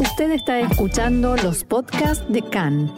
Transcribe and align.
Usted 0.00 0.32
está 0.32 0.58
escuchando 0.58 1.36
los 1.36 1.62
podcasts 1.62 2.24
de 2.28 2.42
CAN. 2.42 2.92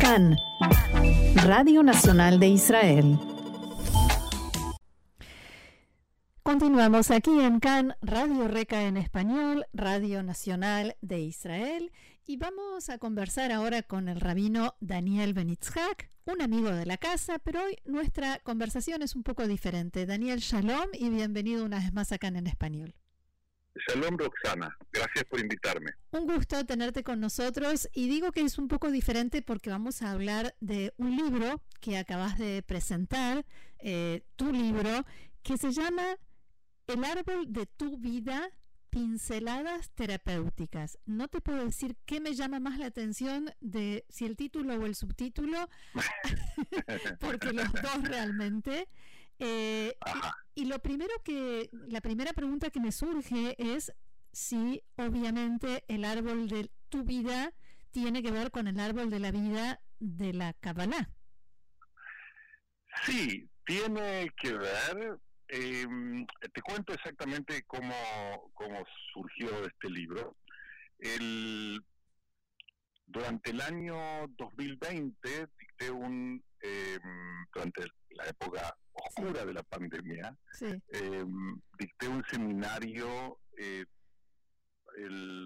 CAN, 0.00 0.36
Radio 1.44 1.84
Nacional 1.84 2.40
de 2.40 2.48
Israel. 2.48 3.18
Continuamos 6.42 7.12
aquí 7.12 7.38
en 7.38 7.60
CAN, 7.60 7.94
Radio 8.02 8.48
Reca 8.48 8.82
en 8.82 8.96
español, 8.96 9.66
Radio 9.72 10.24
Nacional 10.24 10.96
de 11.00 11.20
Israel, 11.20 11.92
y 12.26 12.36
vamos 12.36 12.90
a 12.90 12.98
conversar 12.98 13.52
ahora 13.52 13.84
con 13.84 14.08
el 14.08 14.20
rabino 14.20 14.74
Daniel 14.80 15.34
Benitzhak, 15.34 16.10
un 16.24 16.42
amigo 16.42 16.70
de 16.72 16.86
la 16.86 16.96
casa, 16.96 17.38
pero 17.38 17.62
hoy 17.62 17.76
nuestra 17.84 18.40
conversación 18.40 19.02
es 19.02 19.14
un 19.14 19.22
poco 19.22 19.46
diferente. 19.46 20.04
Daniel, 20.04 20.40
shalom 20.40 20.88
y 20.94 21.10
bienvenido 21.10 21.64
una 21.64 21.78
vez 21.78 21.92
más 21.92 22.10
acá 22.10 22.26
en 22.26 22.48
español. 22.48 22.96
Shalom 23.74 24.16
Roxana, 24.18 24.76
gracias 24.92 25.24
por 25.24 25.40
invitarme. 25.40 25.92
Un 26.10 26.26
gusto 26.26 26.64
tenerte 26.66 27.04
con 27.04 27.20
nosotros 27.20 27.88
y 27.92 28.08
digo 28.08 28.32
que 28.32 28.40
es 28.40 28.58
un 28.58 28.68
poco 28.68 28.90
diferente 28.90 29.42
porque 29.42 29.70
vamos 29.70 30.02
a 30.02 30.10
hablar 30.10 30.54
de 30.60 30.92
un 30.96 31.16
libro 31.16 31.62
que 31.80 31.96
acabas 31.96 32.36
de 32.36 32.62
presentar, 32.62 33.44
eh, 33.78 34.22
tu 34.36 34.52
libro, 34.52 35.04
que 35.42 35.56
se 35.56 35.72
llama 35.72 36.16
El 36.88 37.04
árbol 37.04 37.52
de 37.52 37.66
tu 37.66 37.96
vida, 37.98 38.50
pinceladas 38.90 39.90
terapéuticas. 39.90 40.98
No 41.06 41.28
te 41.28 41.40
puedo 41.40 41.64
decir 41.64 41.96
qué 42.06 42.20
me 42.20 42.34
llama 42.34 42.58
más 42.58 42.76
la 42.78 42.86
atención 42.86 43.52
de 43.60 44.04
si 44.08 44.26
el 44.26 44.36
título 44.36 44.74
o 44.74 44.84
el 44.84 44.96
subtítulo, 44.96 45.68
porque 47.20 47.52
los 47.52 47.72
dos 47.72 48.02
realmente. 48.02 48.88
Eh, 49.40 49.96
y, 50.54 50.66
lo 50.66 50.78
primero 50.80 51.14
que, 51.24 51.70
la 51.72 52.02
primera 52.02 52.32
pregunta 52.34 52.70
que 52.70 52.78
me 52.78 52.92
surge 52.92 53.56
es 53.58 53.92
si 54.32 54.82
obviamente 54.96 55.84
el 55.88 56.04
árbol 56.04 56.46
de 56.48 56.70
tu 56.90 57.04
vida 57.04 57.52
tiene 57.90 58.22
que 58.22 58.30
ver 58.30 58.50
con 58.50 58.68
el 58.68 58.78
árbol 58.78 59.08
de 59.10 59.18
la 59.18 59.30
vida 59.30 59.80
de 59.98 60.34
la 60.34 60.52
Kabbalah. 60.52 61.08
Sí, 63.04 63.48
tiene 63.64 64.30
que 64.36 64.52
ver. 64.52 65.18
Em, 65.48 66.26
te 66.52 66.62
cuento 66.62 66.92
exactamente 66.92 67.64
cómo, 67.66 68.52
cómo 68.54 68.84
surgió 69.12 69.64
este 69.64 69.88
libro. 69.88 70.36
El, 70.98 71.82
durante 73.06 73.50
el 73.50 73.60
año 73.62 74.28
2020 74.36 75.48
dicté 75.58 75.90
un, 75.90 76.44
em, 76.60 77.46
durante 77.52 77.86
la 78.10 78.24
época 78.26 78.76
oscura 78.92 79.44
de 79.44 79.54
la 79.54 79.62
pandemia, 79.62 80.36
em, 80.60 81.60
dicté 81.78 82.08
un 82.08 82.24
seminario 82.30 83.40
eh, 83.56 83.84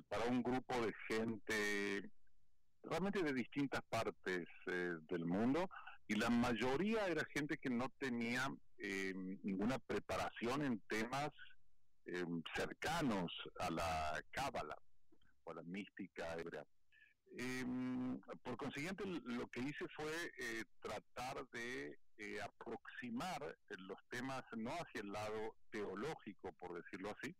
para 0.08 0.24
un 0.26 0.42
grupo 0.42 0.74
de 0.80 0.92
gente 1.06 2.10
realmente 2.82 3.22
de 3.22 3.32
distintas 3.32 3.82
partes 3.88 4.46
eh, 4.66 4.96
del 5.08 5.24
mundo 5.24 5.68
y 6.06 6.16
la 6.16 6.28
mayoría 6.28 7.06
era 7.06 7.24
gente 7.32 7.58
que 7.58 7.70
no 7.70 7.88
tenía 7.98 8.46
em, 8.78 9.38
ninguna 9.42 9.78
preparación 9.78 10.64
en 10.64 10.80
temas 10.88 11.30
em, 12.04 12.42
cercanos 12.54 13.32
a 13.60 13.70
la 13.70 14.22
cábala 14.30 14.76
o 15.44 15.52
a 15.52 15.54
la 15.54 15.62
mística 15.62 16.34
hebrea. 16.38 16.64
Eh, 17.36 17.64
por 18.42 18.56
consiguiente, 18.56 19.04
lo 19.06 19.46
que 19.48 19.60
hice 19.60 19.86
fue 19.96 20.12
eh, 20.38 20.64
tratar 20.80 21.46
de 21.52 21.98
eh, 22.18 22.38
aproximar 22.42 23.56
los 23.78 23.98
temas 24.10 24.44
no 24.56 24.70
hacia 24.70 25.00
el 25.00 25.12
lado 25.12 25.54
teológico, 25.70 26.52
por 26.52 26.80
decirlo 26.80 27.10
así, 27.18 27.34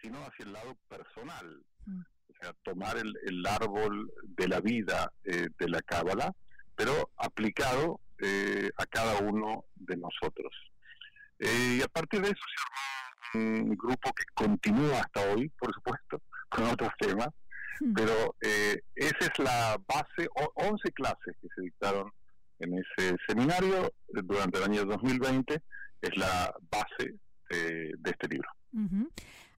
sino 0.00 0.18
hacia 0.24 0.44
el 0.44 0.52
lado 0.52 0.76
personal. 0.88 1.62
Mm. 1.86 2.00
O 2.00 2.34
sea, 2.40 2.52
tomar 2.62 2.96
el, 2.96 3.12
el, 3.24 3.44
árbol 3.44 4.12
de 4.22 4.48
la 4.48 4.60
vida 4.60 5.12
eh, 5.24 5.48
de 5.58 5.68
la 5.68 5.80
Cábala, 5.82 6.32
pero 6.76 7.10
aplicado 7.16 8.00
a 8.76 8.84
cada 8.84 9.18
uno 9.20 9.64
de 9.76 9.96
nosotros. 9.96 10.52
y 11.38 11.80
a 11.80 11.88
partir 11.88 12.20
de 12.20 12.28
eso 12.28 12.42
se 13.32 13.38
armó 13.40 13.60
un 13.62 13.74
grupo 13.74 14.12
que 14.12 14.24
continúa 14.34 15.00
hasta 15.00 15.22
hoy, 15.32 15.48
por 15.58 15.72
supuesto, 15.72 16.20
con 16.50 16.64
otros 16.64 16.92
temas, 16.98 17.28
pero 17.94 18.36
eh, 18.40 18.80
esa 18.94 19.18
es 19.20 19.38
la 19.38 19.80
base, 19.86 20.28
11 20.54 20.92
clases 20.92 21.36
que 21.40 21.48
se 21.54 21.62
dictaron 21.62 22.10
en 22.58 22.74
ese 22.74 23.16
seminario 23.26 23.92
durante 24.08 24.58
el 24.58 24.64
año 24.64 24.84
2020, 24.84 25.62
es 26.02 26.16
la 26.16 26.54
base 26.70 27.14
de, 27.50 27.92
este 28.04 28.28
libro. 28.28 28.48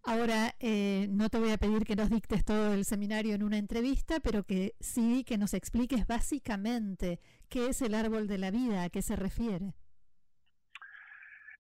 Ahora, 0.05 0.55
eh, 0.59 1.07
no 1.11 1.29
te 1.29 1.39
voy 1.39 1.53
a 1.53 1.59
pedir 1.59 1.85
que 1.85 1.95
nos 1.95 2.11
dictes 2.11 2.45
todo 2.45 2.73
el 2.73 2.85
seminario 2.85 3.35
en 3.35 3.43
una 3.43 3.59
entrevista, 3.59 4.19
pero 4.21 4.43
que 4.45 4.75
sí 4.81 5.25
que 5.25 5.39
nos 5.39 5.55
expliques 5.55 6.07
básicamente 6.07 7.21
qué 7.49 7.69
es 7.69 7.83
el 7.83 7.95
árbol 7.95 8.27
de 8.27 8.39
la 8.39 8.51
vida, 8.51 8.85
a 8.85 8.91
qué 8.91 9.01
se 9.01 9.15
refiere. 9.15 9.75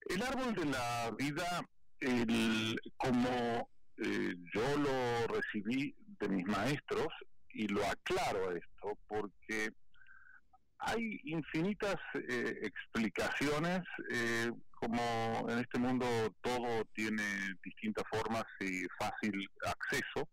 El 0.09 0.23
árbol 0.23 0.55
de 0.55 0.65
la 0.65 1.15
vida, 1.17 1.65
el, 2.01 2.81
como 2.97 3.71
eh, 3.99 4.35
yo 4.53 4.77
lo 4.79 5.27
recibí 5.29 5.95
de 6.22 6.28
mis 6.28 6.47
maestros 6.47 7.09
y 7.50 7.66
lo 7.69 7.84
aclaro 7.84 8.53
esto 8.53 8.99
porque 9.09 9.72
hay 10.78 11.21
infinitas 11.25 11.97
eh, 12.15 12.59
explicaciones, 12.62 13.83
eh, 14.10 14.50
como 14.72 15.47
en 15.49 15.59
este 15.59 15.78
mundo 15.78 16.06
todo 16.41 16.84
tiene 16.94 17.22
distintas 17.65 18.05
formas 18.11 18.44
y 18.61 18.84
fácil 18.99 19.49
acceso. 19.65 20.28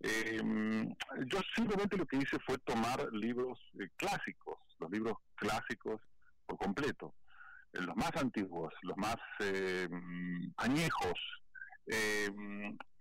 Em, 0.00 0.88
yo 1.26 1.40
simplemente 1.54 1.96
lo 1.96 2.06
que 2.06 2.16
hice 2.16 2.38
fue 2.46 2.56
tomar 2.58 3.06
libros 3.12 3.58
clásicos, 3.96 4.58
los 4.78 4.90
libros 4.90 5.16
clásicos 5.34 6.00
por 6.46 6.56
completo, 6.56 7.14
los 7.72 7.94
más 7.96 8.12
antiguos, 8.16 8.72
los 8.82 8.96
más 8.96 9.16
em, 9.40 10.52
añejos, 10.56 11.18
eh, 11.86 12.30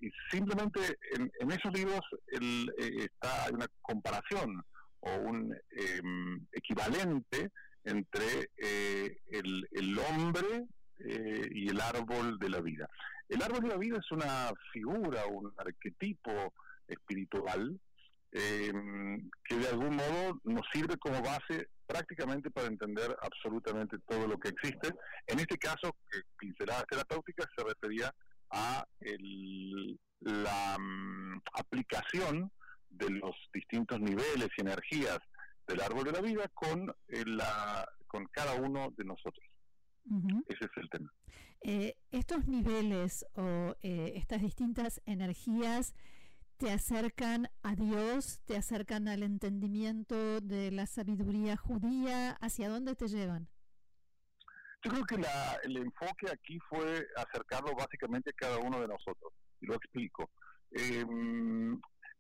y 0.02 0.10
simplemente 0.32 0.80
en, 1.14 1.52
esos 1.52 1.72
libros 1.74 2.02
el, 2.28 2.74
eh, 2.80 3.06
está 3.06 3.50
una 3.54 3.68
comparación 3.82 4.64
o 5.02 5.16
un 5.16 5.56
em, 5.70 6.46
equivalente 6.52 7.52
entre 7.84 8.50
eh, 8.58 9.20
el, 9.28 9.68
el, 9.72 10.00
hombre 10.00 10.66
eh, 11.00 11.50
y 11.52 11.70
el 11.70 11.80
árbol 11.80 12.38
de 12.40 12.50
la 12.50 12.62
vida. 12.62 12.90
El 13.30 13.42
árbol 13.42 13.62
de 13.62 13.70
la 13.70 13.78
vida 13.78 13.98
es 13.98 14.12
una 14.12 14.52
figura, 14.74 15.26
un 15.28 15.52
arquetipo 15.58 16.54
espiritual 16.88 17.80
que 18.34 19.58
de 19.58 19.68
algún 19.68 19.98
modo 19.98 20.40
nos 20.46 20.62
sirve 20.72 20.96
como 21.00 21.22
base 21.22 21.68
prácticamente 21.86 22.50
para 22.50 22.68
entender 22.68 23.14
absolutamente 23.22 23.98
todo 24.08 24.26
lo 24.26 24.40
que 24.40 24.48
existe. 24.48 24.88
En 25.28 25.40
este 25.40 25.58
caso, 25.58 25.98
pinceladas 26.38 26.86
terapéuticas 26.90 27.48
se 27.54 27.62
refería 27.62 28.10
la 30.22 30.78
mm, 30.78 31.42
aplicación 31.54 32.52
de 32.90 33.10
los 33.10 33.36
distintos 33.54 34.00
niveles 34.00 34.50
y 34.58 34.62
energías 34.62 35.20
del 35.68 35.82
árbol 35.82 36.04
de 36.06 36.12
la 36.12 36.22
vida 36.22 36.48
con, 36.54 36.90
eh, 37.08 37.24
la, 37.26 37.88
con 38.08 38.26
cada 38.28 38.56
uno 38.56 38.92
de 38.98 39.06
nosotros. 39.06 39.46
Ese 40.48 40.66
es 40.66 40.72
el 40.78 40.90
tema. 40.90 41.14
Eh, 41.62 41.96
estos 42.12 42.48
niveles 42.48 43.26
o 43.36 43.76
eh, 43.84 44.14
estas 44.16 44.42
distintas 44.42 45.02
energías 45.06 45.94
te 46.58 46.72
acercan 46.72 47.50
a 47.62 47.76
Dios, 47.76 48.42
te 48.46 48.58
acercan 48.58 49.08
al 49.08 49.24
entendimiento 49.24 50.42
de 50.42 50.72
la 50.72 50.86
sabiduría 50.86 51.58
judía, 51.58 52.32
¿hacia 52.42 52.70
dónde 52.70 52.96
te 52.96 53.08
llevan? 53.08 53.48
Yo 54.84 54.92
creo 54.92 55.06
que 55.06 55.16
el 55.64 55.78
enfoque 55.78 56.28
aquí 56.32 56.58
fue 56.68 57.08
acercarlo 57.16 57.76
básicamente 57.76 58.32
a 58.32 58.34
cada 58.34 58.58
uno 58.58 58.82
de 58.82 58.88
nosotros, 58.88 59.32
y 59.60 59.68
lo 59.68 59.76
explico. 59.76 60.32
Em, 60.72 61.80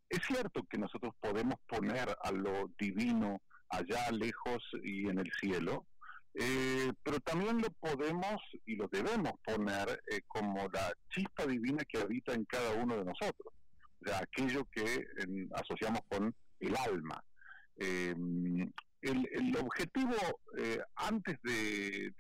es 0.10 0.20
cierto 0.28 0.62
que 0.70 0.78
nosotros 0.78 1.14
podemos 1.20 1.56
poner 1.68 2.16
a 2.22 2.32
lo 2.32 2.70
divino 2.78 3.42
allá 3.70 4.12
lejos 4.12 4.64
y 4.84 5.08
en 5.08 5.20
el 5.20 5.32
cielo, 5.40 5.88
eh, 6.36 6.92
pero 7.02 7.20
también 7.22 7.60
lo 7.62 7.70
podemos 7.72 8.40
y 8.66 8.76
lo 8.76 8.88
debemos 8.90 9.34
poner 9.44 10.02
eh, 10.12 10.22
como 10.28 10.68
la 10.70 10.94
chispa 11.10 11.48
divina 11.48 11.84
que 11.86 12.00
habita 12.00 12.34
en 12.34 12.46
cada 12.46 12.74
uno 12.76 12.96
de 12.98 13.06
nosotros, 13.06 13.54
o 14.02 14.08
sea, 14.08 14.20
aquello 14.20 14.66
que 14.72 15.06
asociamos 15.56 16.02
con 16.10 16.34
el 16.60 16.76
alma. 16.78 17.24
Em, 19.02 19.24
el, 19.32 19.58
objetivo 19.58 20.16
eh, 20.58 20.80
antes 20.96 21.42
de, 21.42 22.14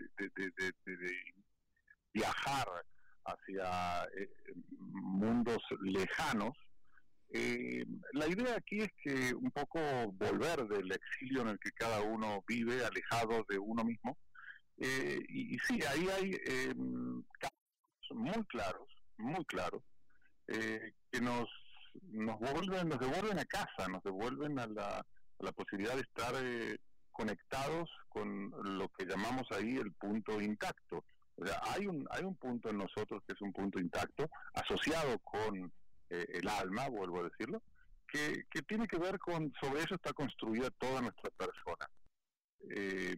viajar 2.13 2.67
hacia 3.25 4.03
eh, 4.17 4.29
mundos 4.91 5.61
lejanos, 5.81 6.57
eh, 7.29 7.85
la 8.13 8.27
idea 8.27 8.55
aquí 8.57 8.81
es 8.81 8.89
que 9.01 9.33
un 9.33 9.51
poco 9.51 9.79
volver 10.13 10.67
del 10.67 10.91
exilio 10.91 11.43
en 11.43 11.49
el 11.49 11.59
que 11.59 11.71
cada 11.71 12.01
uno 12.01 12.43
vive, 12.47 12.83
alejado 12.83 13.45
de 13.47 13.57
uno 13.57 13.83
mismo, 13.83 14.17
y, 14.77 15.55
y, 15.55 15.59
sí, 15.59 15.79
ahí 15.83 16.09
hay 16.09 16.31
casos 17.39 18.17
muy 18.17 18.43
claros, 18.45 18.87
muy 19.17 19.45
claros, 19.45 19.83
eh, 20.47 20.93
que 21.11 21.21
nos 21.21 21.47
nos 22.03 22.39
vuelven 22.39 22.87
nos 22.87 22.99
devuelven 22.99 23.39
a 23.39 23.45
casa 23.45 23.87
nos 23.89 24.01
devuelven 24.03 24.57
a 24.59 24.67
la, 24.67 25.05
la 25.43 25.51
posibilidad 25.51 25.95
de 25.95 26.01
estar 26.01 26.33
eh, 26.35 26.77
conectados 27.11 27.89
con 28.09 28.51
lo 28.77 28.89
que 28.89 29.05
llamamos 29.05 29.47
ahí 29.51 29.77
el 29.77 29.91
punto 29.93 30.41
intacto. 30.41 31.03
O 31.35 31.45
sea 31.45 31.59
hay 31.73 31.87
un 31.87 32.07
hay 32.11 32.23
un 32.23 32.35
punto 32.35 32.69
en 32.69 32.77
nosotros 32.77 33.23
que 33.25 33.33
es 33.33 33.41
un 33.41 33.53
punto 33.53 33.79
intacto 33.79 34.29
asociado 34.53 35.17
con 35.19 35.71
eh, 36.09 36.25
el 36.33 36.47
alma 36.47 36.89
vuelvo 36.89 37.21
a 37.21 37.29
decirlo 37.29 37.61
que, 38.07 38.43
que 38.51 38.61
tiene 38.63 38.87
que 38.87 38.97
ver 38.97 39.17
con 39.19 39.51
sobre 39.61 39.83
eso 39.83 39.95
está 39.95 40.13
construida 40.13 40.69
toda 40.71 41.01
nuestra 41.01 41.29
persona. 41.31 41.89
Eh, 42.69 43.15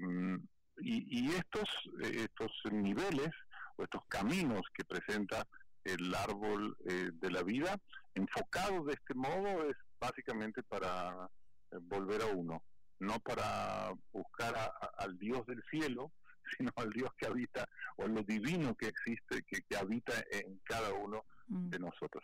y, 0.82 1.30
estos, 1.32 1.70
estos 2.02 2.52
niveles 2.72 3.30
o 3.78 3.84
estos 3.84 4.02
caminos 4.08 4.62
que 4.74 4.84
presenta 4.84 5.48
el 5.84 6.14
árbol 6.16 6.76
eh, 6.86 7.12
de 7.14 7.32
la 7.32 7.44
vida, 7.44 7.78
enfocado 8.16 8.84
de 8.86 8.94
este 8.94 9.14
modo, 9.14 9.70
es 9.70 9.76
básicamente 10.00 10.64
para 10.64 11.30
volver 11.82 12.22
a 12.22 12.28
uno, 12.28 12.64
no 13.00 13.20
para 13.20 13.94
buscar 14.12 14.54
al 14.98 15.18
Dios 15.18 15.46
del 15.46 15.62
cielo, 15.70 16.12
sino 16.58 16.72
al 16.76 16.90
Dios 16.92 17.10
que 17.18 17.28
habita, 17.28 17.68
o 17.98 18.08
lo 18.08 18.24
divino 18.24 18.76
que 18.76 18.88
existe, 18.88 19.44
que, 19.44 19.78
habita 19.78 20.14
en 20.32 20.60
cada 20.64 20.94
uno 20.94 21.24
mm. 21.48 21.70
de 21.70 21.80
nosotros. 21.80 22.24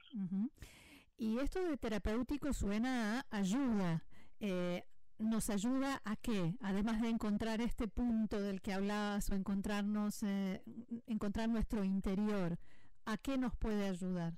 Y 1.18 1.40
esto 1.40 1.64
de 1.64 1.78
terapéutico 1.78 2.54
suena 2.54 3.20
a 3.20 3.38
ayuda. 3.38 4.04
Eh, 4.40 4.84
nos 5.20 5.50
ayuda 5.50 6.02
a 6.06 6.16
qué? 6.16 6.56
Además 6.62 7.02
de 7.02 7.10
encontrar 7.10 7.60
este 7.60 7.88
punto 7.88 8.42
del 8.42 8.62
que 8.62 8.74
hablabas 8.74 9.30
o 9.30 9.36
encontrarnos, 9.36 10.24
eh, 10.24 10.64
encontrar 11.08 11.50
nuestro 11.50 11.84
interior, 11.84 12.58
¿a 13.06 13.18
qué 13.18 13.38
nos 13.38 13.56
puede 13.58 13.88
ayudar? 13.88 14.34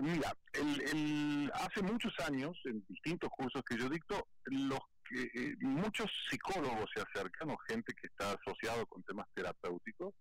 Mira, 0.00 0.36
el, 0.52 1.50
hace 1.54 1.80
muchos 1.82 2.12
años, 2.26 2.58
en 2.64 2.84
distintos 2.88 3.30
cursos 3.30 3.62
que 3.62 3.78
yo 3.78 3.88
dicto, 3.88 4.26
los 4.46 4.80
que 5.08 5.22
eh, 5.22 5.54
muchos 5.60 6.10
psicólogos 6.28 6.90
se 6.92 7.02
acercan 7.02 7.50
o 7.50 7.56
gente 7.68 7.94
que 7.94 8.08
está 8.08 8.32
asociado 8.32 8.84
con 8.86 9.02
temas 9.04 9.26
terapéuticos 9.34 10.12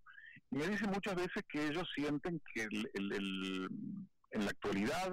y 0.51 0.57
me 0.57 0.67
dicen 0.67 0.91
muchas 0.91 1.15
veces 1.15 1.43
que 1.49 1.65
ellos 1.65 1.89
sienten 1.95 2.39
que 2.53 2.63
el, 2.63 3.69
en 4.31 4.45
la 4.45 4.51
actualidad 4.51 5.11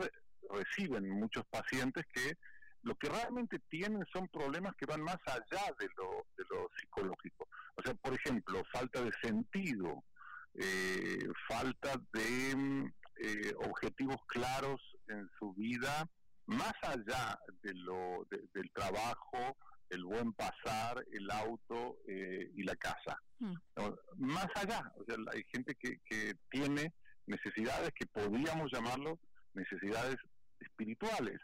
reciben 0.51 1.09
muchos 1.09 1.45
pacientes 1.51 2.05
que 2.13 2.35
lo 2.83 2.95
que 2.97 3.09
realmente 3.09 3.59
tienen 3.71 4.05
son 4.13 4.29
problemas 4.29 4.75
que 4.77 4.87
van 4.87 5.03
más 5.03 5.19
allá 5.27 5.73
de 5.79 5.89
lo, 5.97 6.27
de 6.37 6.45
lo 6.51 6.69
psicológico. 6.77 7.49
O 7.77 7.83
sea, 7.83 7.95
por 7.95 8.13
ejemplo, 8.13 8.63
falta 8.73 9.03
de 9.03 9.13
sentido, 9.23 10.05
eh, 10.55 11.29
falta 11.49 11.95
de 12.13 12.57
mm, 12.57 12.93
eh, 13.23 13.55
objetivos 13.67 14.17
claros 14.27 14.81
en 15.09 15.29
su 15.39 15.53
vida, 15.55 16.09
más 16.47 16.75
allá 16.83 17.39
de 17.63 17.73
lo, 17.75 18.27
del 18.31 18.71
trabajo, 18.73 19.57
el 19.91 20.05
buen 20.05 20.33
pasar, 20.33 21.05
el 21.13 21.31
auto 21.31 21.99
eh, 22.09 22.51
y 22.55 22.63
la 22.63 22.75
casa. 22.77 23.17
Mm. 23.39 23.55
Más 24.19 24.49
allá, 24.57 24.93
o 24.97 25.05
sea, 25.05 25.17
hay 25.33 25.45
gente 25.53 25.75
que, 25.77 26.01
que 26.05 26.35
tiene 26.51 26.93
necesidades 27.27 27.91
que 27.95 28.07
podríamos 28.07 28.71
llamarlo 28.73 29.19
necesidades 29.55 30.17
espirituales 30.59 31.39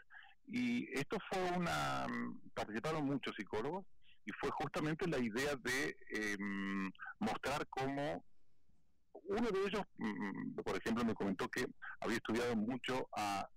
y 0.47 0.91
esto 0.97 1.17
fue 1.29 1.57
una, 1.57 2.07
participaron 2.53 3.05
muchos 3.05 3.35
psicólogos 3.35 3.85
y 4.25 4.31
fue 4.33 4.49
justamente 4.51 5.07
la 5.07 5.19
idea 5.19 5.55
de 5.55 5.97
em, 6.09 6.91
mostrar 7.19 7.67
cómo 7.69 8.23
uno 9.25 9.49
de 9.49 9.59
ellos, 9.67 9.83
mm, 9.97 10.55
por 10.61 10.77
ejemplo, 10.77 11.03
me 11.05 11.13
comentó 11.13 11.47
que 11.49 11.65
había 12.01 12.17
estudiado 12.17 12.55
mucho 12.55 13.07
a, 13.15 13.47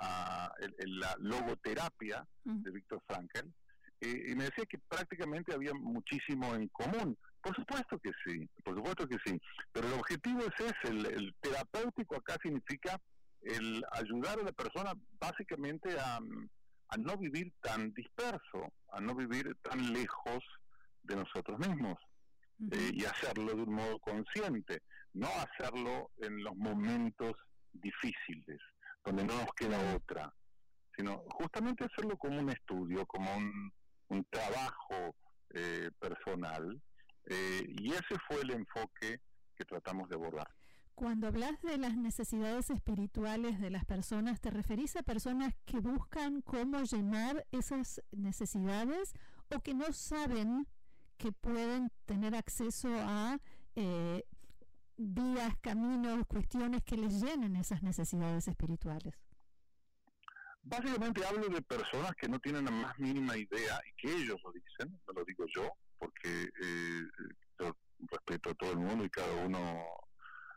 a, 0.00 0.52
la 0.86 1.14
logoterapia 1.18 2.26
de 2.44 2.70
Víctor 2.70 3.00
Frankl 3.06 3.48
eh, 4.00 4.24
y 4.28 4.34
me 4.34 4.44
decía 4.44 4.64
que 4.66 4.78
prácticamente 4.88 5.54
había 5.54 5.72
muchísimo 5.72 6.54
en 6.54 6.68
común. 6.68 7.16
Por 7.40 7.54
supuesto 7.54 7.98
que 7.98 8.10
sí, 8.24 8.48
por 8.64 8.74
supuesto 8.74 9.06
que 9.06 9.18
sí, 9.24 9.40
pero 9.72 9.86
el 9.86 9.94
objetivo 9.94 10.40
es 10.40 10.54
ese, 10.58 10.88
el 10.88 11.34
terapéutico 11.40 12.16
acá 12.16 12.36
significa 12.42 13.00
el 13.42 13.84
ayudar 13.92 14.38
a 14.38 14.44
la 14.44 14.52
persona 14.52 14.92
básicamente 15.18 15.96
a, 15.98 16.18
no 16.96 17.16
vivir 17.16 17.52
tan 17.60 17.92
disperso, 17.92 18.72
a 18.92 19.00
no 19.00 19.16
vivir 19.16 19.56
tan 19.62 19.92
lejos 19.92 20.44
de 21.02 21.16
nosotros 21.16 21.58
mismos 21.58 21.98
eh, 22.70 22.90
y 22.92 23.04
hacerlo 23.04 23.54
de 23.54 23.62
un 23.62 23.74
modo 23.74 23.98
consciente, 24.00 24.82
no 25.12 25.28
hacerlo 25.28 26.10
en 26.18 26.42
los 26.42 26.56
momentos 26.56 27.32
difíciles, 27.72 28.60
donde 29.04 29.24
no 29.24 29.36
nos 29.36 29.52
queda 29.54 29.94
otra, 29.94 30.32
sino 30.96 31.24
justamente 31.30 31.84
hacerlo 31.84 32.16
como 32.16 32.38
un 32.38 32.50
estudio, 32.50 33.04
como 33.06 33.28
un, 33.36 33.72
trabajo 34.30 35.16
eh, 35.50 35.90
personal, 35.98 36.80
eh, 37.26 37.64
y 37.66 37.90
ese 37.90 38.16
fue 38.28 38.40
el 38.42 38.52
enfoque 38.52 39.20
que 39.56 39.64
tratamos 39.64 40.08
de 40.08 40.14
abordar. 40.14 40.48
Cuando 40.94 41.26
hablas 41.26 41.60
de 41.62 41.76
las 41.78 41.96
necesidades 41.96 42.70
espirituales 42.70 43.60
de 43.60 43.70
las 43.70 43.84
personas, 43.84 44.40
¿te 44.40 44.50
referís 44.50 44.94
a 44.94 45.02
personas 45.02 45.52
que 45.64 45.80
buscan 45.80 46.42
cómo 46.42 46.80
llenar 46.84 47.44
esas 47.50 48.00
necesidades 48.12 49.12
o 49.52 49.60
que 49.60 49.74
no 49.74 49.92
saben 49.92 50.68
que 51.16 51.32
pueden 51.32 51.90
tener 52.06 52.34
acceso 52.34 52.88
a 52.92 53.38
eh, 53.76 54.24
vías, 54.96 55.56
caminos, 55.60 56.26
cuestiones 56.26 56.82
que 56.84 56.96
les 56.96 57.20
llenen 57.20 57.56
esas 57.56 57.82
necesidades 57.82 58.48
espirituales? 58.48 59.14
Básicamente 60.62 61.24
hablo 61.26 61.48
de 61.48 61.60
personas 61.60 62.12
que 62.14 62.28
no 62.28 62.38
tienen 62.38 62.64
la 62.64 62.70
más 62.70 62.98
mínima 62.98 63.36
idea 63.36 63.80
y 63.86 63.92
que 63.96 64.14
ellos 64.14 64.40
lo 64.42 64.52
dicen, 64.52 64.98
no 65.06 65.12
lo 65.12 65.24
digo 65.24 65.44
yo, 65.54 65.70
porque 65.98 66.44
eh, 66.44 67.02
yo 67.58 67.76
respeto 68.10 68.50
a 68.50 68.54
todo 68.54 68.72
el 68.72 68.78
mundo 68.78 69.04
y 69.04 69.10
cada 69.10 69.44
uno 69.44 69.84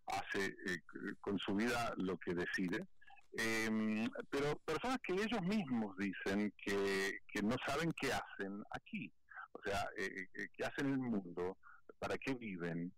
hace 0.07 0.45
eh, 0.45 0.79
con 1.19 1.37
su 1.39 1.55
vida 1.55 1.93
lo 1.97 2.17
que 2.17 2.33
decide. 2.33 2.87
Em, 3.33 4.09
pero 4.29 4.55
personas 4.65 4.97
que 5.03 5.13
ellos 5.13 5.41
mismos 5.43 5.95
dicen 5.97 6.53
que, 6.57 7.19
que 7.27 7.41
no 7.43 7.55
saben 7.67 7.91
qué 7.99 8.11
hacen 8.13 8.63
aquí, 8.71 9.11
o 9.57 9.69
sea, 9.69 9.87
eh, 9.97 10.27
eh, 10.33 10.47
qué 10.55 10.65
hacen 10.65 10.87
en 10.87 10.93
el 10.93 10.99
mundo, 10.99 11.57
para 11.99 12.17
qué 12.17 12.33
viven, 12.33 12.93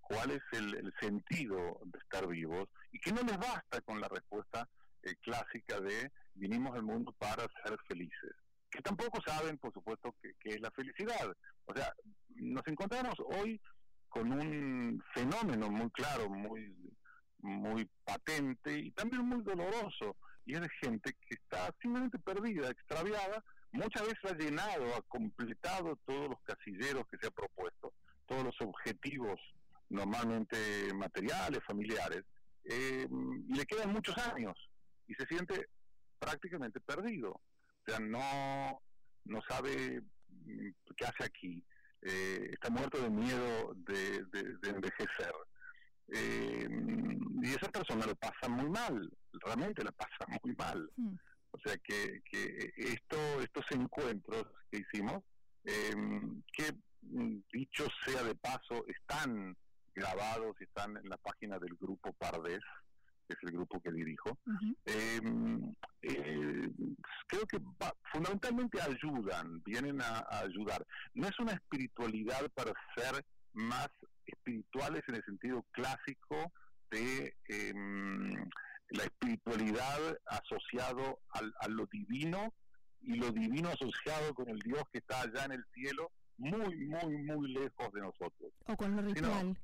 cuál 0.00 0.32
es 0.32 0.42
el, 0.52 0.92
sentido 0.98 1.78
de 1.84 1.98
estar 1.98 2.26
vivos 2.26 2.68
y 2.90 2.98
que 2.98 3.12
no 3.12 3.22
les 3.22 3.38
basta 3.38 3.80
con 3.82 4.00
la 4.00 4.08
respuesta 4.08 4.68
clásica 5.20 5.78
de 5.80 6.10
vinimos 6.34 6.74
al 6.74 6.82
mundo 6.82 7.12
para 7.12 7.46
ser 7.62 7.78
felices 7.86 8.32
que 8.74 8.82
tampoco 8.82 9.20
saben, 9.24 9.56
por 9.58 9.72
supuesto, 9.72 10.16
qué 10.20 10.50
es 10.50 10.60
la 10.60 10.70
felicidad. 10.72 11.32
O 11.66 11.74
sea, 11.74 11.94
nos 12.34 12.66
encontramos 12.66 13.14
hoy 13.20 13.60
con 14.08 14.32
un 14.32 15.02
fenómeno 15.14 15.70
muy 15.70 15.90
claro, 15.90 16.28
muy, 16.28 16.74
muy 17.38 17.88
patente 18.04 18.76
y 18.78 18.90
también 18.90 19.24
muy 19.26 19.42
doloroso, 19.42 20.16
y 20.44 20.54
es 20.54 20.60
de 20.60 20.68
gente 20.80 21.12
que 21.12 21.34
está 21.34 21.72
simplemente 21.80 22.18
perdida, 22.18 22.68
extraviada, 22.68 23.44
muchas 23.74 24.06
veces 24.06 24.24
ha 24.24 24.34
llenado, 24.34 24.94
ha 24.94 25.02
completado 25.02 25.98
todos 26.06 26.30
los 26.30 26.40
casilleros 26.42 27.06
que 27.10 27.18
se 27.18 27.26
ha 27.26 27.30
propuesto, 27.30 27.92
todos 28.26 28.44
los 28.44 28.60
objetivos 28.60 29.38
normalmente 29.90 30.56
materiales, 30.94 31.60
familiares, 31.66 32.24
eh, 32.64 33.06
y 33.10 33.54
le 33.54 33.66
quedan 33.66 33.92
muchos 33.92 34.16
años 34.18 34.56
y 35.06 35.14
se 35.14 35.26
siente 35.26 35.68
prácticamente 36.18 36.80
perdido. 36.80 37.32
O 37.32 37.84
sea, 37.86 37.98
no, 37.98 38.80
no 39.24 39.42
sabe 39.48 40.00
mm, 40.28 40.68
qué 40.96 41.04
hace 41.04 41.24
aquí, 41.24 41.62
eh, 42.02 42.50
está 42.52 42.70
muerto 42.70 43.00
de 43.00 43.10
miedo 43.10 43.74
de, 43.74 44.24
envejecer. 44.62 45.34
Eh, 46.08 46.68
y 47.42 47.48
esa 47.48 47.68
persona 47.70 48.06
lo 48.06 48.14
pasa 48.16 48.48
muy 48.48 48.68
mal, 48.70 49.10
realmente 49.32 49.84
la 49.84 49.92
pasa 49.92 50.26
muy 50.42 50.54
mal. 50.54 50.90
Hmm. 50.96 51.16
O 51.64 51.68
sea 51.68 51.78
que, 51.78 52.20
que 52.30 52.72
esto, 52.76 53.16
estos 53.40 53.64
encuentros 53.70 54.44
que 54.70 54.78
hicimos, 54.78 55.22
eh, 55.64 55.94
que 56.52 56.72
mm, 57.02 57.38
dicho 57.52 57.86
sea 58.04 58.22
de 58.22 58.34
paso, 58.34 58.84
están 58.86 59.56
grabados 59.94 60.56
y 60.60 60.64
están 60.64 60.96
en 60.96 61.08
la 61.08 61.16
página 61.16 61.58
del 61.58 61.74
grupo 61.76 62.12
Pardés, 62.12 62.60
que 63.26 63.34
es 63.34 63.38
el 63.42 63.52
grupo 63.52 63.80
que 63.80 63.92
dirijo, 63.92 64.38
em, 64.84 65.74
eh, 66.02 66.70
creo 67.26 67.46
que 67.46 67.58
fundamentalmente 68.12 68.78
ayudan, 68.82 69.62
vienen 69.62 70.02
a, 70.02 70.22
ayudar. 70.40 70.84
No 71.14 71.28
es 71.28 71.38
una 71.38 71.52
espiritualidad 71.52 72.50
para 72.54 72.74
ser 72.94 73.24
más 73.54 73.88
espirituales 74.26 75.02
en 75.08 75.14
el 75.14 75.24
sentido 75.24 75.64
clásico 75.72 76.52
de 76.90 77.34
em, 77.48 78.50
la 78.90 79.04
espiritualidad 79.04 80.18
asociado 80.26 81.20
al, 81.30 81.52
a 81.60 81.68
lo 81.68 81.86
divino 81.86 82.52
y 83.00 83.14
lo 83.16 83.30
divino 83.30 83.68
asociado 83.68 84.34
con 84.34 84.48
el 84.48 84.58
Dios 84.60 84.82
que 84.92 84.98
está 84.98 85.22
allá 85.22 85.44
en 85.44 85.52
el 85.52 85.64
cielo, 85.74 86.10
muy, 86.38 86.76
muy, 86.86 87.16
muy 87.18 87.52
lejos 87.52 87.92
de 87.92 88.00
nosotros. 88.00 88.52
O 88.66 88.76
con 88.76 88.96
lo 88.96 89.02
ritual. 89.02 89.58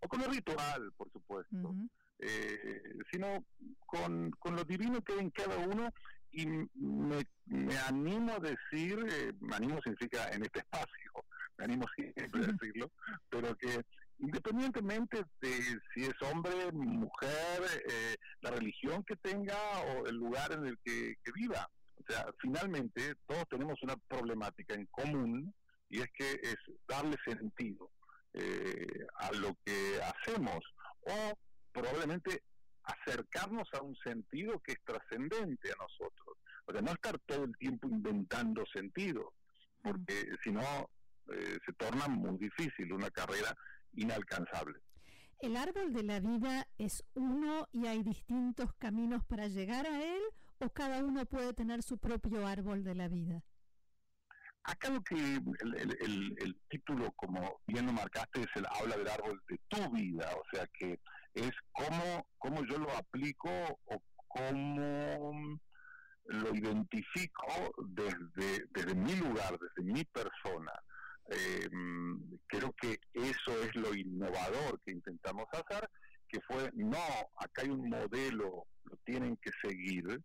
o 0.00 0.08
con 0.08 0.20
lo 0.20 0.26
ritual, 0.28 0.92
por 0.96 1.10
supuesto. 1.10 1.74
eh, 2.18 2.82
sino 3.10 3.44
con, 3.86 4.30
con 4.32 4.54
lo 4.56 4.64
divino 4.64 5.00
que 5.02 5.14
hay 5.14 5.20
en 5.20 5.30
cada 5.30 5.56
uno 5.56 5.90
y 6.32 6.46
me, 6.46 7.24
me 7.46 7.78
animo 7.78 8.34
a 8.34 8.38
decir, 8.38 8.98
eh, 9.10 9.32
me 9.40 9.56
animo 9.56 9.80
significa 9.82 10.28
en 10.30 10.42
este 10.42 10.60
espacio, 10.60 11.12
me 11.56 11.64
animo 11.64 11.86
siempre 11.96 12.44
a 12.44 12.46
decirlo, 12.46 12.90
pero 13.30 13.56
que 13.56 13.84
independientemente 14.18 15.24
de 15.40 15.50
si 15.94 16.04
es 16.04 16.14
hombre, 16.30 16.70
mujer, 16.72 17.62
eh, 17.88 18.16
la 18.50 18.56
religión 18.56 19.04
que 19.04 19.16
tenga 19.16 19.56
o 19.80 20.06
el 20.06 20.16
lugar 20.16 20.52
en 20.52 20.66
el 20.66 20.78
que, 20.78 21.16
viva. 21.34 21.68
O 21.96 22.12
sea, 22.12 22.26
finalmente 22.40 23.14
todos 23.26 23.48
tenemos 23.48 23.80
una 23.82 23.96
problemática 23.96 24.74
en 24.74 24.86
común 24.86 25.54
y 25.88 26.00
es 26.00 26.08
que 26.16 26.32
es 26.42 26.56
darle 26.88 27.16
sentido 27.24 27.90
eh, 28.32 29.06
a 29.16 29.32
lo 29.32 29.56
que 29.64 30.00
hacemos 30.02 30.58
o 31.02 31.38
probablemente 31.72 32.42
acercarnos 32.82 33.68
a 33.74 33.82
un 33.82 33.96
sentido 33.96 34.60
que 34.60 34.72
es 34.72 34.82
trascendente 34.84 35.70
a 35.72 35.76
nosotros. 35.76 36.38
O 36.66 36.72
sea, 36.72 36.80
no 36.80 36.92
estar 36.92 37.18
todo 37.20 37.44
el 37.44 37.56
tiempo 37.56 37.88
inventando 37.88 38.64
sentido, 38.72 39.32
porque 39.82 40.30
si 40.42 40.50
no 40.50 40.90
eh, 41.32 41.58
se 41.64 41.72
torna 41.74 42.08
muy 42.08 42.38
difícil 42.38 42.92
una 42.92 43.10
carrera 43.10 43.54
inalcanzable. 43.94 44.80
¿El 45.40 45.56
árbol 45.56 45.94
de 45.94 46.02
la 46.02 46.20
vida 46.20 46.68
es 46.76 47.02
uno 47.14 47.66
y 47.72 47.86
hay 47.86 48.02
distintos 48.02 48.74
caminos 48.74 49.24
para 49.24 49.48
llegar 49.48 49.86
a 49.86 50.02
él 50.02 50.20
o 50.58 50.68
cada 50.68 51.02
uno 51.02 51.24
puede 51.24 51.54
tener 51.54 51.82
su 51.82 51.96
propio 51.96 52.46
árbol 52.46 52.84
de 52.84 52.94
la 52.94 53.08
vida? 53.08 53.42
Acá 54.64 54.90
lo 54.90 55.00
que 55.02 55.14
el, 55.16 56.60
título, 56.68 57.10
como 57.12 57.58
bien 57.66 57.86
lo 57.86 57.92
marcaste, 57.92 58.42
es 58.42 58.48
el 58.54 58.66
habla 58.66 58.98
del 58.98 59.08
árbol 59.08 59.42
de 59.48 59.58
tu 59.68 59.90
vida, 59.92 60.30
o 60.36 60.42
sea 60.52 60.66
que 60.78 61.00
es 61.32 61.52
cómo, 61.72 62.26
cómo 62.36 62.62
yo 62.66 62.76
lo 62.76 62.94
aplico 62.94 63.50
o 63.86 64.02
cómo 64.28 65.58
lo 66.26 66.54
identifico 66.54 67.74
desde, 67.88 68.66
desde 68.72 68.94
mi 68.94 69.16
lugar, 69.16 69.58
desde 69.58 69.90
mi 69.90 70.04
persona. 70.04 70.72
Eh, 71.30 71.68
creo 72.48 72.72
que 72.72 72.98
eso 73.12 73.62
es 73.62 73.74
lo 73.76 73.94
innovador 73.94 74.80
que 74.84 74.90
intentamos 74.90 75.46
hacer, 75.52 75.88
que 76.28 76.40
fue, 76.40 76.70
no, 76.74 76.98
acá 77.36 77.62
hay 77.62 77.68
un 77.70 77.88
modelo, 77.88 78.66
lo 78.84 78.96
tienen 79.04 79.36
que 79.36 79.50
seguir, 79.62 80.20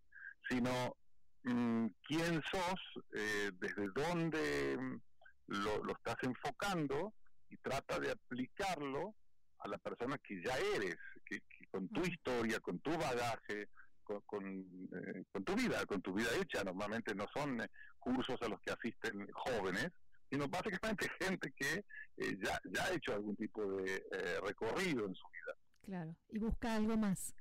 sino 0.49 0.95
mm, 1.43 1.87
quién 2.07 2.41
sos, 2.51 3.03
eh, 3.13 3.51
desde 3.59 3.87
dónde 3.93 4.77
mm, 4.79 5.01
lo, 5.47 5.83
lo, 5.83 5.93
estás 5.93 6.17
enfocando 6.23 7.13
y 7.49 7.57
trata 7.57 7.99
de 7.99 8.11
aplicarlo 8.11 9.15
a 9.59 9.67
la 9.67 9.77
persona 9.77 10.17
que 10.17 10.41
ya 10.43 10.57
eres, 10.75 10.97
que, 11.25 11.39
con 11.69 11.87
tu 11.89 12.01
historia, 12.01 12.59
con 12.59 12.79
tu 12.79 12.91
bagaje, 12.91 13.69
con, 14.03 14.21
con, 14.21 14.43
eh, 14.45 15.23
con, 15.31 15.43
tu 15.43 15.53
vida, 15.55 15.85
con 15.85 16.01
tu 16.01 16.13
vida 16.13 16.29
hecha. 16.39 16.63
Normalmente 16.63 17.13
no 17.13 17.25
son 17.33 17.61
cursos 17.99 18.41
a 18.41 18.47
los 18.47 18.59
que 18.61 18.71
asisten 18.71 19.27
jóvenes, 19.33 19.91
sino 20.29 20.47
básicamente 20.47 21.09
gente 21.19 21.53
que 21.55 21.85
eh, 22.17 22.37
ya, 22.43 22.59
ya 22.65 22.85
ha 22.85 22.93
hecho 22.93 23.13
algún 23.13 23.35
tipo 23.35 23.65
de 23.77 23.95
eh, 24.11 24.39
recorrido 24.45 25.05
en 25.05 25.15
su 25.15 25.27
vida. 25.29 25.57
Claro, 25.85 26.15
y 26.29 26.39
busca 26.39 26.75
algo 26.75 26.97
más. 26.97 27.33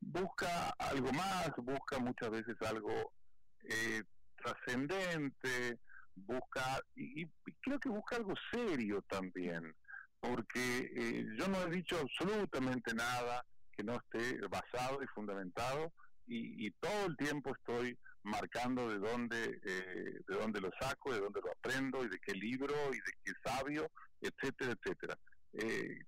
Busca 0.00 0.70
algo 0.78 1.12
más, 1.12 1.50
busca 1.56 1.98
muchas 1.98 2.30
veces 2.30 2.56
algo 2.62 3.12
eh, 3.64 4.02
trascendente, 4.36 5.80
busca, 6.14 6.80
y, 6.94 7.22
y, 7.22 7.30
creo 7.60 7.78
que 7.80 7.88
busca 7.88 8.16
algo 8.16 8.34
serio 8.50 9.02
también, 9.08 9.74
porque 10.20 11.26
yo 11.36 11.48
no 11.48 11.62
he 11.62 11.70
dicho 11.70 11.98
absolutamente 11.98 12.94
nada 12.94 13.44
que 13.72 13.82
no 13.82 13.96
esté 13.96 14.38
basado 14.48 15.02
y 15.02 15.06
fundamentado, 15.08 15.92
y, 16.26 16.66
y 16.66 16.70
todo 16.72 17.06
el 17.06 17.16
tiempo 17.16 17.52
estoy 17.54 17.98
marcando 18.26 18.88
de 18.88 18.98
dónde, 18.98 19.60
eh, 19.64 20.20
de 20.26 20.36
dónde 20.36 20.60
lo 20.60 20.70
saco, 20.80 21.12
de 21.12 21.20
dónde 21.20 21.40
lo 21.40 21.52
aprendo 21.52 22.04
y 22.04 22.08
de 22.08 22.18
qué 22.18 22.32
libro 22.32 22.74
y 22.92 22.96
de 22.96 23.12
qué 23.24 23.32
sabio, 23.44 23.90
etcétera, 24.20 24.72
etcétera. 24.72 25.16
Eh, 25.52 25.98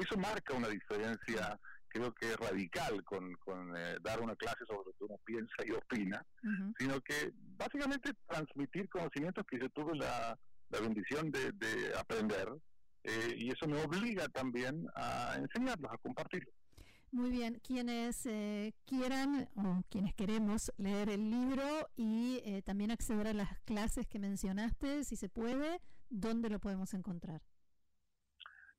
eso 0.00 0.16
marca 0.16 0.54
una 0.54 0.68
diferencia, 0.68 1.58
creo 1.88 2.12
que 2.14 2.30
es 2.30 2.36
radical 2.36 3.02
con, 3.04 3.34
con 3.34 3.76
eh, 3.76 3.96
dar 4.00 4.20
una 4.20 4.36
clase 4.36 4.64
sobre 4.66 4.86
lo 4.86 4.92
que 4.92 5.04
uno 5.04 5.18
piensa 5.24 5.54
y 5.66 5.72
opina, 5.72 6.24
sino 6.78 7.00
que 7.00 7.32
básicamente 7.56 8.12
transmitir 8.26 8.88
conocimientos 8.88 9.44
que 9.50 9.58
yo 9.58 9.68
tuve 9.70 9.96
la, 9.96 10.38
la 10.70 10.80
bendición 10.80 11.30
de, 11.30 11.52
de 11.52 11.92
aprender 11.98 12.48
y 13.36 13.50
eso 13.50 13.66
me 13.66 13.82
obliga 13.82 14.26
también 14.28 14.86
a 14.94 15.36
enseñarlos, 15.36 15.92
a 15.92 15.98
compartirlos. 15.98 16.54
Muy 17.14 17.30
bien, 17.30 17.60
quienes 17.60 18.26
eh, 18.26 18.74
quieran 18.86 19.48
o 19.54 19.84
quienes 19.88 20.12
queremos 20.14 20.72
leer 20.78 21.10
el 21.10 21.30
libro 21.30 21.88
y 21.94 22.42
eh, 22.44 22.60
también 22.62 22.90
acceder 22.90 23.28
a 23.28 23.32
las 23.32 23.56
clases 23.60 24.08
que 24.08 24.18
mencionaste, 24.18 25.04
si 25.04 25.14
se 25.14 25.28
puede, 25.28 25.80
¿dónde 26.10 26.50
lo 26.50 26.58
podemos 26.58 26.92
encontrar? 26.92 27.40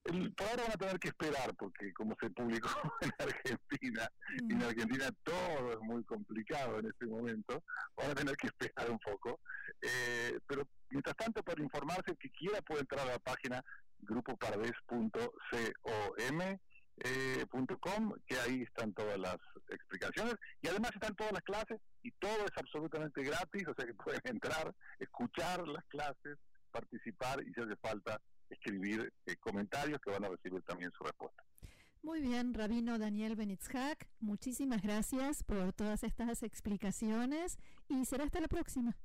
El, 0.04 0.34
por 0.34 0.48
ahora 0.48 0.64
van 0.64 0.72
a 0.74 0.78
tener 0.78 1.00
que 1.00 1.08
esperar, 1.08 1.56
porque 1.56 1.94
como 1.94 2.14
se 2.20 2.30
publicó 2.30 2.68
en 3.02 3.12
Argentina, 3.20 4.10
y 4.34 4.52
en 4.52 4.60
mm. 4.60 4.64
Argentina 4.64 5.10
todo 5.24 5.72
es 5.72 5.80
muy 5.80 6.04
complicado 6.04 6.80
en 6.80 6.88
este 6.88 7.06
momento, 7.06 7.64
van 7.96 8.12
a 8.12 8.16
tener 8.16 8.36
que 8.36 8.48
esperar 8.48 8.92
un 8.92 9.00
poco. 9.00 9.40
Eh, 9.82 10.38
pero 10.46 10.68
mientras 10.90 11.16
tanto, 11.16 11.42
para 11.42 11.64
informarse, 11.64 12.12
el 12.12 12.18
que 12.18 12.32
quiera 12.32 12.62
puede 12.64 12.82
entrar 12.82 13.08
a 13.08 13.14
la 13.14 13.20
página 13.20 13.64
grupopardes.com 14.00 16.60
eh, 17.04 17.46
.com, 17.82 18.14
que 18.26 18.38
ahí 18.40 18.62
están 18.62 18.94
todas 18.94 19.20
las 19.20 19.38
explicaciones 19.70 20.36
y 20.62 20.68
además 20.68 20.92
están 20.94 21.16
todas 21.16 21.34
las 21.34 21.44
clases 21.44 21.80
y 22.04 22.12
todo 22.12 22.46
es 22.46 22.52
absolutamente 22.56 23.24
gratis, 23.24 23.68
o 23.68 23.74
sea 23.74 23.86
que 23.86 23.94
pueden 24.04 24.22
entrar, 24.26 24.74
escuchar 25.00 25.68
las 25.68 25.84
clases, 25.86 26.38
participar 26.72 27.42
y 27.46 27.54
si 27.54 27.62
hace 27.62 27.76
falta 27.78 28.22
escribir 28.50 29.12
eh, 29.26 29.36
comentarios 29.38 30.00
que 30.02 30.12
van 30.12 30.26
a 30.26 30.30
recibir 30.30 30.62
también 30.64 30.92
su 30.98 31.04
respuesta. 31.04 31.44
Muy 32.04 32.22
bien, 32.22 32.54
Rabino 32.54 33.00
Daniel 33.00 33.36
Benitzhak, 33.36 34.08
muchísimas 34.20 34.84
gracias 34.84 35.44
por 35.44 35.74
todas 35.74 36.04
estas 36.04 36.44
explicaciones 36.44 37.58
y 37.90 38.06
será 38.06 38.26
hasta 38.26 38.40
la 38.40 38.48
próxima. 38.48 38.96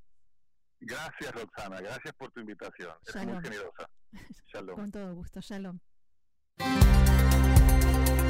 Gracias, 0.81 1.33
Roxana, 1.33 1.81
gracias 1.81 2.15
por 2.15 2.31
tu 2.31 2.41
invitación. 2.41 2.93
Es 3.07 3.17
muy 3.27 3.41
generosa. 3.43 3.89
Shalom. 4.53 4.77
Con 4.77 4.91
todo 4.91 5.15
gusto, 5.15 5.41
shalom. 5.41 5.79